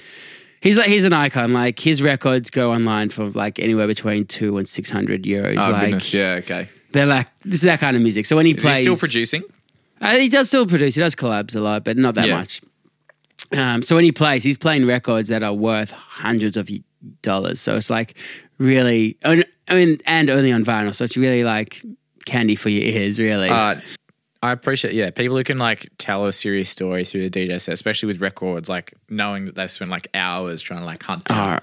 He's 0.61 0.77
like 0.77 0.87
he's 0.87 1.05
an 1.05 1.13
icon. 1.13 1.53
Like 1.53 1.79
his 1.79 2.01
records 2.01 2.49
go 2.49 2.71
online 2.73 3.09
for 3.09 3.29
like 3.29 3.59
anywhere 3.59 3.87
between 3.87 4.25
two 4.25 4.57
and 4.57 4.67
six 4.67 4.89
hundred 4.89 5.23
euros. 5.23 5.57
Oh, 5.59 5.71
like 5.71 5.81
goodness. 5.85 6.13
Yeah, 6.13 6.35
okay. 6.39 6.69
they're 6.93 7.05
like 7.05 7.27
this 7.43 7.55
is 7.55 7.61
that 7.63 7.79
kind 7.79 7.95
of 7.95 8.01
music. 8.01 8.25
So 8.25 8.35
when 8.35 8.45
he 8.45 8.53
Is 8.53 8.63
plays, 8.63 8.77
he 8.77 8.83
still 8.83 8.97
producing? 8.97 9.43
uh, 10.01 10.15
he 10.15 10.29
does 10.29 10.47
still 10.47 10.65
produce. 10.65 10.95
He 10.95 11.01
does 11.01 11.15
collabs 11.15 11.55
a 11.55 11.59
lot, 11.59 11.83
but 11.83 11.97
not 11.97 12.15
that 12.15 12.27
Yeah. 12.27 12.37
much. 12.37 12.61
Um, 13.51 13.81
so 13.81 13.95
when 13.95 14.03
he 14.03 14.11
plays, 14.11 14.43
he's 14.43 14.57
playing 14.57 14.85
records 14.87 15.29
that 15.29 15.43
are 15.43 15.53
worth 15.53 15.91
hundreds 15.91 16.57
of 16.57 16.69
dollars. 17.21 17.61
So 17.61 17.75
it's 17.77 17.89
like 17.89 18.15
really, 18.57 19.17
I 19.23 19.43
mean, 19.69 19.99
and 20.05 20.29
only 20.29 20.51
on 20.51 20.65
vinyl. 20.65 20.93
So 20.93 21.05
it's 21.05 21.15
really 21.17 21.43
like 21.43 21.83
candy 22.27 22.55
for 22.55 22.69
your 22.69 22.83
ears, 22.83 23.19
really. 23.19 23.49
Uh, 23.49 23.75
I 24.43 24.51
appreciate, 24.51 24.93
yeah, 24.93 25.09
people 25.09 25.35
who 25.35 25.43
can 25.43 25.57
like 25.57 25.89
tell 25.97 26.25
a 26.25 26.33
serious 26.33 26.69
story 26.69 27.03
through 27.03 27.27
the 27.29 27.47
DJ 27.47 27.59
set, 27.59 27.73
especially 27.73 28.07
with 28.07 28.21
records, 28.21 28.69
like 28.69 28.93
knowing 29.09 29.45
that 29.45 29.55
they've 29.55 29.71
spent 29.71 29.89
like 29.89 30.07
hours 30.13 30.61
trying 30.61 30.81
to 30.81 30.85
like 30.85 31.01
hunt 31.01 31.25
down. 31.25 31.55
Uh, 31.55 31.59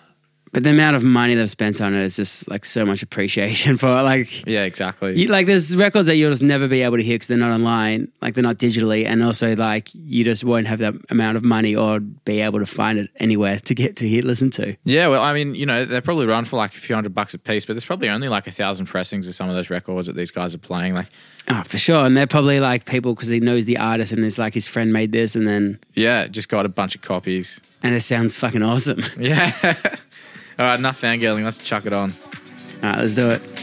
but 0.55 0.63
the 0.63 0.71
amount 0.71 0.97
of 0.97 1.03
money 1.05 1.35
they've 1.35 1.51
spent 1.51 1.81
on 1.83 1.93
it 1.95 2.03
is 2.03 2.17
just 2.17 2.49
like 2.49 2.65
so 2.65 2.87
much 2.87 3.03
appreciation 3.03 3.77
for 3.83 3.89
it. 3.89 4.03
Like, 4.03 4.47
yeah, 4.47 4.63
exactly. 4.65 5.21
you, 5.21 5.29
like 5.29 5.47
there's 5.47 5.77
records 5.77 6.07
that 6.07 6.17
you'll 6.17 6.31
just 6.31 6.43
never 6.43 6.67
be 6.69 6.81
able 6.83 6.97
to 6.97 7.03
hear 7.03 7.17
because 7.17 7.29
they're 7.29 7.37
not 7.37 7.53
online, 7.53 8.11
like 8.23 8.35
they're 8.35 8.43
not 8.43 8.57
digitally, 8.59 9.05
and 9.05 9.23
also 9.23 9.55
like 9.57 9.89
you 9.95 10.25
just 10.25 10.45
won't 10.45 10.67
have 10.69 10.79
that 10.79 10.95
amount 11.11 11.37
of 11.37 11.45
money 11.45 11.75
or 11.77 12.01
be 12.01 12.41
able 12.41 12.61
to 12.61 12.67
find 12.67 12.99
it 12.99 13.11
anywhere 13.17 13.59
to 13.59 13.75
get 13.75 13.97
to 13.97 14.09
hear 14.09 14.23
listen 14.23 14.49
to. 14.53 14.77
yeah, 14.85 15.09
well, 15.09 15.23
I 15.23 15.35
mean, 15.35 15.55
you 15.55 15.67
know, 15.67 15.85
they're 15.85 16.01
probably 16.01 16.25
run 16.27 16.45
for 16.47 16.57
like 16.57 16.73
a 16.75 16.79
few 16.79 16.95
hundred 16.95 17.15
bucks 17.15 17.35
a 17.35 17.39
piece, 17.39 17.67
but 17.67 17.75
there's 17.75 17.85
probably 17.85 18.09
only 18.09 18.29
like 18.29 18.47
a 18.47 18.53
thousand 18.53 18.87
pressings 18.87 19.29
of 19.29 19.35
some 19.35 19.49
of 19.51 19.55
those 19.55 19.69
records 19.69 20.07
that 20.07 20.17
these 20.17 20.31
guys 20.31 20.55
are 20.55 20.59
playing. 20.59 20.95
Like, 20.95 21.09
Oh, 21.47 21.63
for 21.63 21.77
sure. 21.77 22.07
And 22.07 22.17
they're 22.17 22.27
probably 22.27 22.59
like 22.59 22.87
people 22.87 23.15
because 23.15 23.29
he 23.29 23.39
knows 23.39 23.67
the 23.67 23.77
artist 23.77 24.13
and 24.13 24.25
it's 24.25 24.39
like 24.39 24.55
his 24.55 24.67
friend 24.67 24.93
made 24.95 25.13
this 25.13 25.37
and 25.37 25.47
then, 25.47 25.79
yeah, 25.95 26.27
just 26.27 26.49
got 26.49 26.65
a 26.65 26.71
bunch 26.71 26.95
of 26.95 27.03
copies. 27.03 27.61
and 27.83 27.95
it 27.95 28.01
sounds 28.01 28.37
fucking 28.39 28.63
awesome. 28.63 29.03
Yeah. 29.19 29.53
All 30.59 30.67
right, 30.67 30.79
enough 30.79 31.01
fangirling. 31.01 31.45
Let's 31.45 31.59
chuck 31.59 31.87
it 31.87 31.93
on. 31.93 32.13
All 32.83 32.91
right, 32.91 32.99
let's 33.01 33.15
do 33.15 33.31
it. 33.31 33.54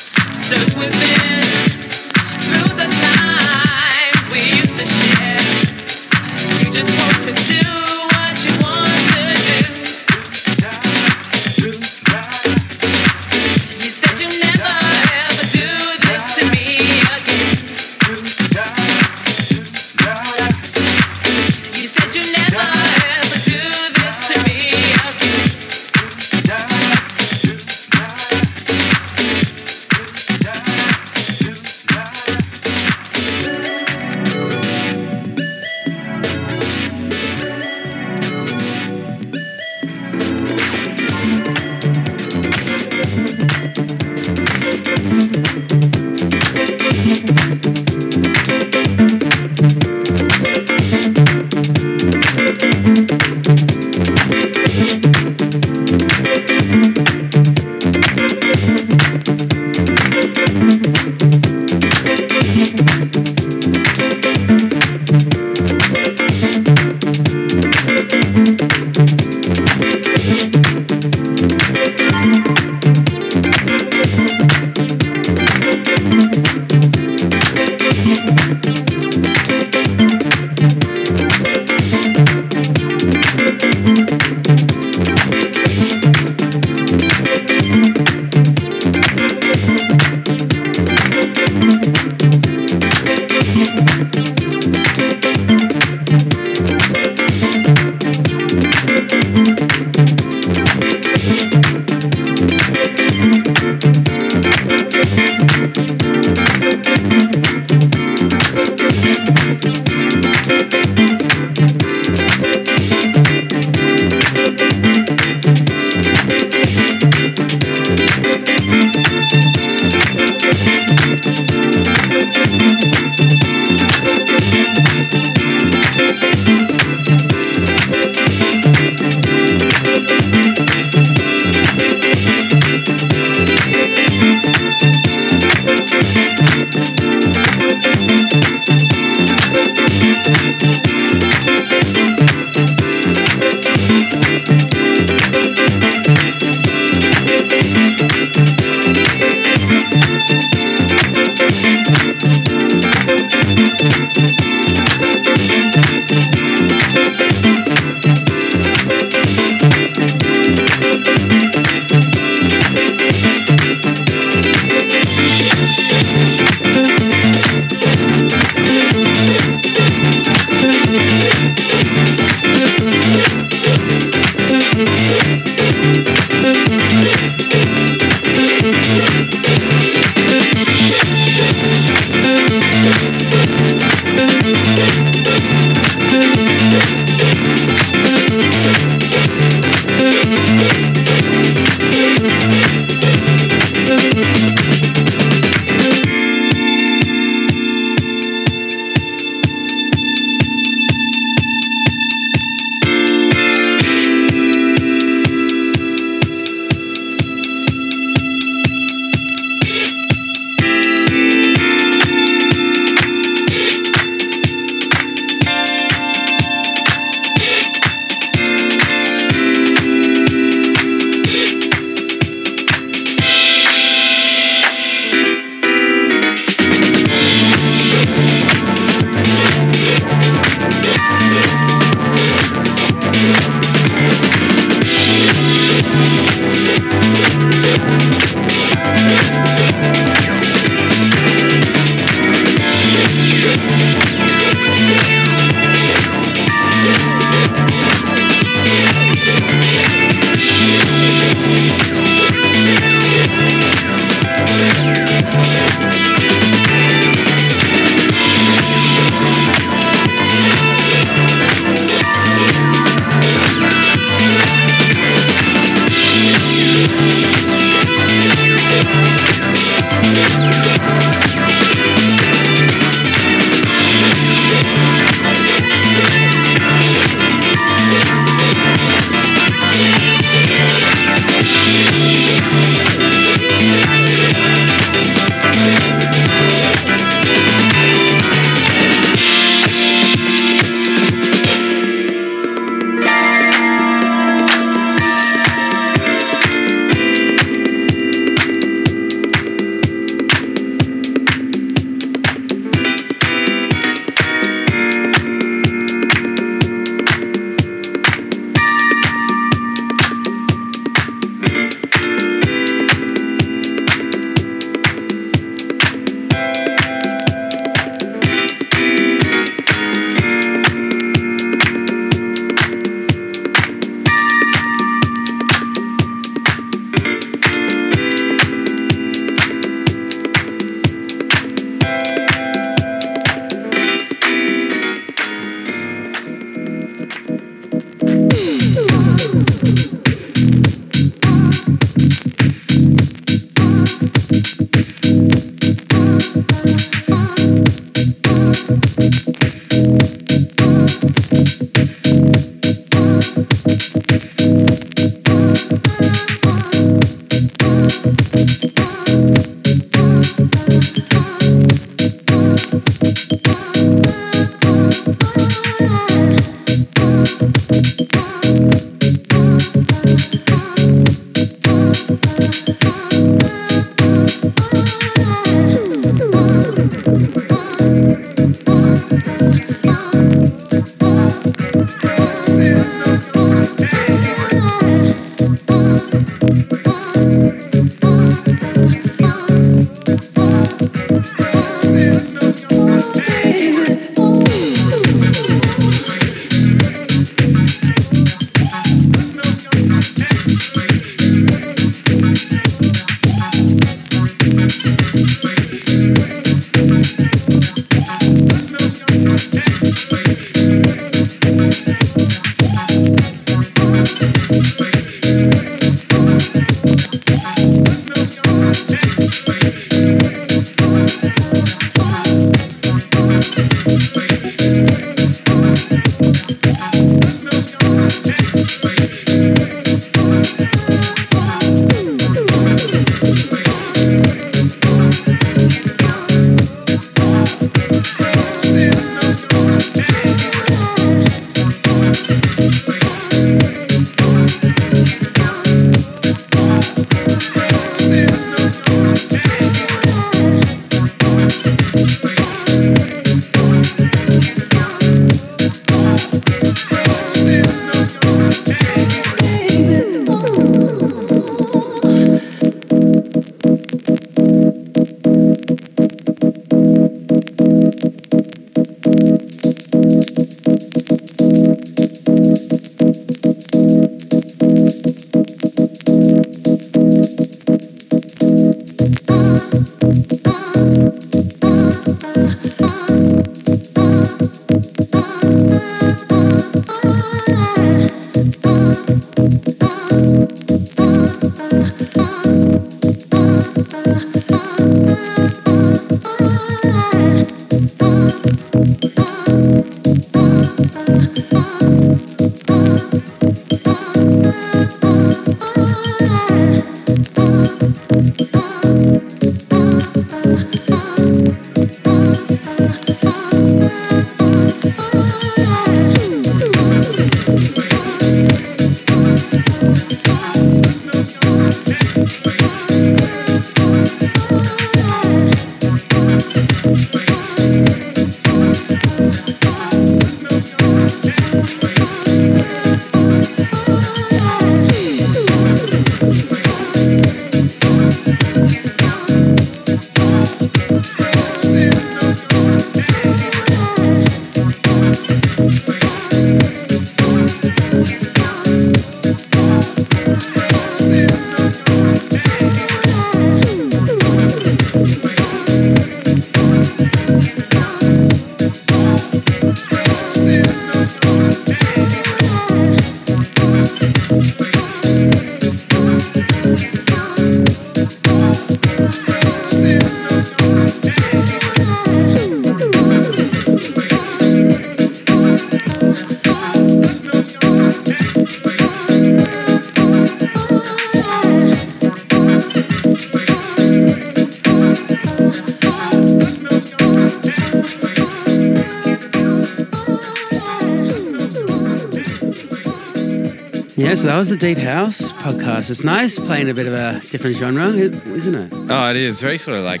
Yeah, 594.08 594.14
so 594.14 594.26
that 594.28 594.38
was 594.38 594.48
the 594.48 594.56
Deep 594.56 594.78
House 594.78 595.32
podcast. 595.32 595.90
It's 595.90 596.02
nice 596.02 596.38
playing 596.38 596.70
a 596.70 596.74
bit 596.74 596.86
of 596.86 596.94
a 596.94 597.20
different 597.28 597.56
genre, 597.56 597.88
isn't 597.90 598.54
it? 598.54 598.72
Oh, 598.90 599.10
it 599.10 599.16
is 599.16 599.38
very 599.42 599.58
sort 599.58 599.76
of 599.76 599.84
like 599.84 600.00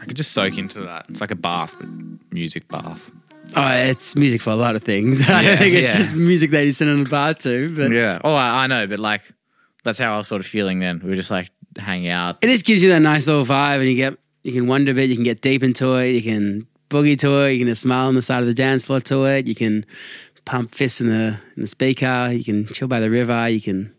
I 0.00 0.04
could 0.06 0.16
just 0.16 0.32
soak 0.32 0.58
into 0.58 0.80
that. 0.80 1.06
It's 1.08 1.20
like 1.20 1.30
a 1.30 1.36
bath, 1.36 1.76
but 1.78 1.88
music 2.32 2.66
bath. 2.66 3.12
Oh, 3.54 3.68
it's 3.68 4.16
music 4.16 4.42
for 4.42 4.50
a 4.50 4.56
lot 4.56 4.74
of 4.74 4.82
things. 4.82 5.22
I 5.28 5.42
Yeah, 5.42 5.48
don't 5.50 5.58
think 5.58 5.74
it's 5.76 5.86
yeah. 5.86 5.96
just 5.96 6.14
music 6.14 6.50
that 6.50 6.64
you 6.64 6.72
sit 6.72 6.88
in 6.88 7.00
a 7.02 7.04
bar 7.04 7.34
to, 7.34 7.74
but 7.76 7.92
Yeah. 7.92 8.18
Oh, 8.24 8.34
I, 8.34 8.64
I 8.64 8.66
know, 8.66 8.88
but 8.88 8.98
like 8.98 9.22
that's 9.84 10.00
how 10.00 10.14
I 10.14 10.16
was 10.18 10.26
sort 10.26 10.40
of 10.40 10.46
feeling 10.46 10.80
then. 10.80 11.00
We 11.02 11.10
were 11.10 11.14
just 11.16 11.30
like 11.30 11.50
hanging 11.78 12.08
out. 12.08 12.38
it 12.42 12.48
just 12.48 12.64
gives 12.64 12.82
you 12.82 12.90
that 12.90 13.00
nice 13.00 13.28
little 13.28 13.46
vibe, 13.46 13.78
and 13.78 13.88
you 13.88 13.94
get 13.94 14.18
you 14.42 14.50
can 14.52 14.66
wonder 14.66 14.90
a 14.90 14.94
bit, 14.94 15.10
you 15.10 15.14
can 15.14 15.24
get 15.24 15.42
deep 15.42 15.62
into 15.62 15.94
it, 15.94 16.10
you 16.10 16.22
can 16.22 16.66
boogie 16.90 17.18
to 17.18 17.38
it, 17.44 17.52
you 17.52 17.58
can 17.58 17.68
just 17.68 17.82
smile 17.82 18.08
on 18.08 18.14
the 18.16 18.22
side 18.22 18.40
of 18.40 18.46
the 18.46 18.54
dance 18.54 18.86
floor 18.86 18.98
to 18.98 19.24
it, 19.26 19.46
you 19.46 19.54
can 19.54 19.84
pump 20.44 20.74
fists 20.74 21.00
in 21.00 21.08
the 21.08 21.38
in 21.56 21.62
the 21.62 21.66
speaker, 21.66 22.30
you 22.32 22.44
can 22.44 22.66
chill 22.66 22.88
by 22.88 23.00
the 23.00 23.10
river, 23.10 23.48
you 23.48 23.60
can 23.60 23.94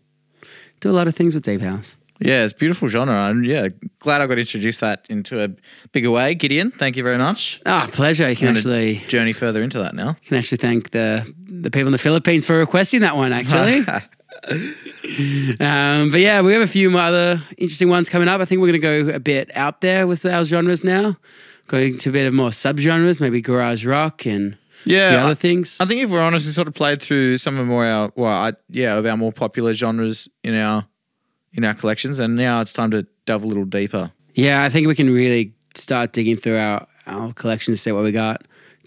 do 0.80 0.90
a 0.90 0.92
lot 0.92 1.08
of 1.08 1.14
things 1.14 1.34
with 1.34 1.44
deep 1.44 1.60
house. 1.60 1.96
Yeah, 2.20 2.44
it's 2.44 2.52
a 2.52 2.56
beautiful 2.56 2.88
genre. 2.88 3.14
I'm 3.14 3.44
yeah, 3.44 3.68
glad 4.00 4.20
I 4.20 4.26
got 4.26 4.38
introduced 4.38 4.80
that 4.80 5.06
into 5.08 5.42
a 5.42 5.48
bigger 5.92 6.10
way. 6.10 6.34
Gideon, 6.34 6.70
thank 6.70 6.96
you 6.96 7.02
very 7.02 7.16
much. 7.16 7.62
Ah, 7.64 7.88
pleasure. 7.90 8.28
You 8.28 8.36
can 8.36 8.48
actually 8.48 8.96
journey 9.08 9.32
further 9.32 9.62
into 9.62 9.78
that 9.78 9.94
now. 9.94 10.10
you 10.22 10.28
can 10.28 10.36
actually 10.36 10.58
thank 10.58 10.90
the 10.90 11.26
the 11.46 11.70
people 11.70 11.88
in 11.88 11.92
the 11.92 11.98
Philippines 11.98 12.44
for 12.44 12.58
requesting 12.58 13.00
that 13.00 13.16
one. 13.16 13.32
Actually, 13.32 13.86
um, 15.60 16.10
but 16.10 16.20
yeah, 16.20 16.42
we 16.42 16.52
have 16.52 16.62
a 16.62 16.66
few 16.66 16.96
other 16.98 17.42
interesting 17.56 17.88
ones 17.88 18.10
coming 18.10 18.28
up. 18.28 18.40
I 18.40 18.44
think 18.44 18.60
we're 18.60 18.72
going 18.72 18.80
to 18.80 19.08
go 19.08 19.16
a 19.16 19.20
bit 19.20 19.50
out 19.56 19.80
there 19.80 20.06
with 20.06 20.26
our 20.26 20.44
genres 20.44 20.84
now, 20.84 21.16
going 21.68 21.98
to 21.98 22.10
a 22.10 22.12
bit 22.12 22.26
of 22.26 22.34
more 22.34 22.50
subgenres, 22.50 23.20
maybe 23.20 23.40
garage 23.40 23.86
rock 23.86 24.26
and 24.26 24.58
Yeah, 24.84 25.10
the 25.10 25.18
other 25.18 25.30
I- 25.32 25.34
things. 25.34 25.78
I 25.80 25.84
think 25.86 26.00
if 26.02 26.10
we're 26.10 26.20
honest, 26.22 26.46
we 26.46 26.52
sort 26.52 26.68
of 26.68 26.74
played 26.74 27.02
through 27.02 27.36
some 27.38 27.58
of 27.58 27.66
more 27.66 27.84
our 27.86 28.12
well, 28.16 28.32
I, 28.32 28.52
yeah, 28.68 28.94
of 28.96 29.06
our 29.06 29.16
more 29.16 29.32
popular 29.32 29.72
genres 29.72 30.28
in 30.42 30.54
our 30.54 30.86
in 31.52 31.64
our 31.64 31.74
collections, 31.74 32.18
and 32.18 32.36
now 32.36 32.60
it's 32.60 32.72
time 32.72 32.90
to 32.92 33.06
delve 33.26 33.42
a 33.42 33.46
little 33.46 33.64
deeper. 33.64 34.12
Yeah, 34.34 34.62
I 34.62 34.68
think 34.68 34.86
we 34.86 34.94
can 34.94 35.12
really 35.12 35.52
start 35.74 36.12
digging 36.12 36.36
through 36.36 36.56
our, 36.58 36.86
our 37.06 37.32
collection 37.32 37.74
to 37.74 37.78
see 37.78 37.90
what 37.92 38.04
we 38.04 38.12
got. 38.12 38.44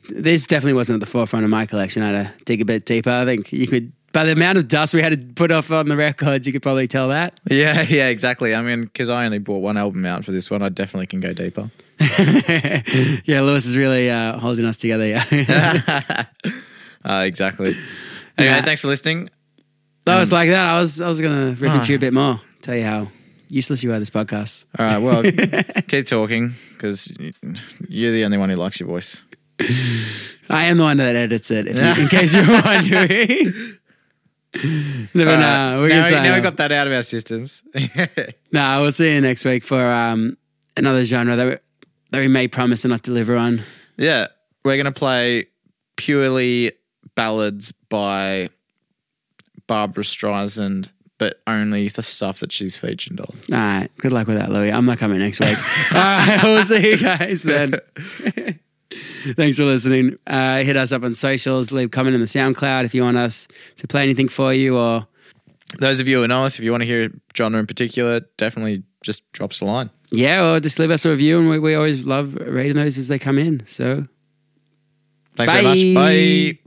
This 0.10 0.48
definitely 0.48 0.74
wasn't 0.74 0.96
at 0.96 1.00
the 1.06 1.12
forefront 1.12 1.44
of 1.44 1.50
my 1.50 1.66
collection. 1.66 2.02
I 2.04 2.12
had 2.12 2.38
to 2.38 2.44
dig 2.46 2.62
a 2.62 2.66
bit 2.66 2.86
deeper. 2.86 3.10
I 3.10 3.26
think 3.26 3.52
you 3.54 3.68
could, 3.68 3.92
by 4.14 4.24
the 4.26 4.32
amount 4.32 4.58
of 4.58 4.68
dust 4.68 4.94
we 4.94 5.02
had 5.02 5.12
to 5.12 5.34
put 5.36 5.52
off 5.52 5.72
on 5.72 5.88
the 5.90 5.96
records, 5.98 6.46
you 6.48 6.54
could 6.54 6.62
probably 6.62 6.88
tell 6.88 7.10
that. 7.10 7.40
Yeah, 7.50 7.82
yeah, 7.84 8.08
exactly. 8.08 8.56
I 8.56 8.62
mean, 8.62 8.84
because 8.84 9.10
I 9.10 9.26
only 9.26 9.40
bought 9.40 9.60
one 9.60 9.78
album 9.78 10.06
out 10.06 10.24
for 10.26 10.32
this 10.32 10.50
one, 10.50 10.62
I 10.62 10.70
definitely 10.70 11.08
can 11.08 11.20
go 11.20 11.34
deeper. 11.34 11.70
yeah, 13.26 13.42
Lewis 13.42 13.66
is 13.66 13.76
really 13.78 14.10
uh, 14.10 14.38
holding 14.40 14.66
us 14.66 14.78
together. 14.78 15.06
Yeah. 15.08 16.26
Uh, 17.06 17.24
exactly. 17.28 17.76
Anyway, 18.38 18.56
Yeah. 18.56 18.62
thanks 18.62 18.80
for 18.82 18.88
listening. 18.88 19.30
that 20.06 20.18
was 20.20 20.32
like 20.32 20.50
that. 20.50 20.68
I 20.68 20.80
was, 20.80 21.02
I 21.02 21.08
was 21.10 21.20
going 21.20 21.54
to 21.54 21.62
rip 21.62 21.74
into 21.76 21.90
you 21.92 21.98
a 21.98 22.00
bit 22.00 22.14
more, 22.14 22.40
tell 22.62 22.78
you 22.78 22.86
how 22.86 23.10
useless 23.50 23.84
you 23.84 23.92
are 23.92 24.00
this 24.00 24.10
podcast. 24.10 24.64
All 24.80 24.86
right, 24.86 25.00
well, 25.00 25.22
keep 25.90 26.08
talking 26.08 26.54
because 26.72 27.12
you're 27.90 28.14
the 28.14 28.24
only 28.24 28.38
one 28.38 28.50
who 28.50 28.56
likes 28.56 28.80
your 28.80 28.88
voice. 28.88 29.22
I 30.50 30.64
am 30.68 30.78
the 30.78 30.84
one 30.84 30.96
that 30.96 31.14
edits 31.18 31.52
it, 31.52 31.68
if 31.68 31.76
you, 31.76 32.04
in 32.04 32.08
case 32.08 32.34
you're 32.34 32.48
wondering. 32.48 33.52
Know. 34.56 34.62
right, 34.64 35.10
We're 35.14 35.26
now, 35.40 35.82
we- 35.82 35.90
now 35.90 36.32
uh, 36.32 36.36
we 36.36 36.42
got 36.42 36.56
that 36.58 36.72
out 36.72 36.88
of 36.88 36.94
our 36.94 37.04
systems. 37.04 37.64
No, 38.54 38.82
we'll 38.82 38.92
see 38.94 39.14
you 39.14 39.20
next 39.20 39.44
week 39.44 39.66
for 39.66 39.92
um, 39.92 40.38
another 40.78 41.04
genre 41.04 41.36
that 41.36 41.48
we, 41.48 41.58
that 42.14 42.20
we 42.20 42.28
may 42.28 42.48
promise 42.48 42.86
and 42.86 42.92
not 42.92 43.02
deliver 43.02 43.36
on. 43.36 43.64
yeah, 43.98 44.28
we're 44.64 44.76
going 44.76 44.86
to 44.86 44.92
play 44.92 45.48
purely 45.96 46.72
ballads 47.16 47.72
by 47.90 48.50
Barbra 49.66 50.04
Streisand, 50.04 50.90
but 51.18 51.42
only 51.48 51.88
the 51.90 52.04
stuff 52.04 52.40
that 52.42 52.52
she's 52.52 52.78
featured 52.78 53.20
on. 53.20 53.36
All 53.52 53.58
right. 53.58 53.90
Good 53.98 54.12
luck 54.14 54.28
with 54.28 54.38
that, 54.38 54.52
Lewis. 54.52 54.72
I'm 54.72 54.86
not 54.86 55.00
coming 55.00 55.18
next 55.18 55.40
week. 55.40 55.58
All 55.92 55.98
right. 55.98 56.40
We'll 56.44 56.64
see 56.64 56.92
you 56.92 56.98
guys 56.98 57.42
then. 57.42 57.80
Thanks 59.36 59.58
for 59.58 59.64
listening. 59.64 60.20
Uh, 60.28 60.58
hit 60.62 60.78
us 60.78 60.92
up 60.92 61.04
on 61.04 61.16
socials. 61.16 61.72
Leave 61.72 61.88
a 61.88 61.90
comment 61.90 62.14
in 62.14 62.22
the 62.22 62.28
SoundCloud 62.28 62.86
if 62.86 62.94
you 62.94 63.02
want 63.02 63.18
us 63.18 63.48
to 63.78 63.88
play 63.88 64.04
anything 64.04 64.30
for 64.30 64.54
you 64.54 64.78
or 64.78 65.08
Those 65.80 66.00
of 66.00 66.08
you 66.08 66.22
who 66.22 66.28
know 66.28 66.44
us, 66.46 66.58
if 66.60 66.66
you 66.66 66.72
want 66.72 66.82
to 66.84 66.88
hear 66.88 67.10
genre 67.36 67.60
in 67.60 67.68
particular, 67.68 68.22
definitely 68.38 68.84
just 69.04 69.30
drop 69.34 69.52
us 69.52 69.62
a 69.62 69.66
line. 69.66 69.90
yeah, 70.12 70.44
or 70.46 70.60
just 70.60 70.80
leave 70.80 70.92
us 70.92 71.06
a 71.06 71.10
review. 71.10 71.40
And 71.40 71.50
we, 71.50 71.60
we 71.60 71.76
always 71.76 72.06
love 72.06 72.36
reading 72.36 72.76
those 72.76 72.98
as 72.98 73.08
they 73.08 73.20
come 73.20 73.38
in. 73.38 73.66
So 73.66 74.06
Thanks 75.36 75.52
very 75.52 75.64
much. 75.64 75.96
Bye. 75.96 76.54
Bye. 76.54 76.60